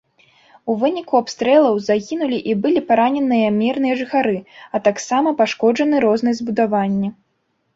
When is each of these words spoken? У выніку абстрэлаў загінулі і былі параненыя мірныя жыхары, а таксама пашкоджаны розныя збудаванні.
У 0.73 0.75
выніку 0.83 1.13
абстрэлаў 1.23 1.75
загінулі 1.87 2.39
і 2.53 2.57
былі 2.65 2.83
параненыя 2.89 3.53
мірныя 3.59 3.99
жыхары, 4.01 4.33
а 4.75 4.83
таксама 4.89 5.29
пашкоджаны 5.43 5.95
розныя 6.07 6.35
збудаванні. 6.41 7.09